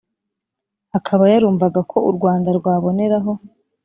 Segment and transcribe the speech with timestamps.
[0.97, 3.31] akaba yarumvaga ko u rwanda rwaboneraho